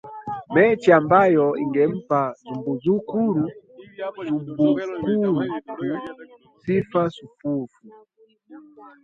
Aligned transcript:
Mechi 0.55 0.89
ambayo 0.99 1.47
ingempa 1.63 2.21
Zumbukuku 2.77 3.51
sifa 6.65 7.03
sufufu 7.15 7.81